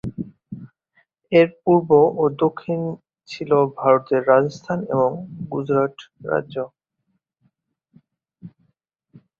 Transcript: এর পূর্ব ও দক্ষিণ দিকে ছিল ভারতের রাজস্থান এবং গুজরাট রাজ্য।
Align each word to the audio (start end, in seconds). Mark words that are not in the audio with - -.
এর 1.31 1.47
পূর্ব 1.61 1.89
ও 2.15 2.33
দক্ষিণ 2.41 2.79
দিকে 2.87 2.99
ছিল 3.29 3.51
ভারতের 3.77 4.21
রাজস্থান 4.31 4.79
এবং 4.93 5.09
গুজরাট 5.51 5.95
রাজ্য। 6.29 6.55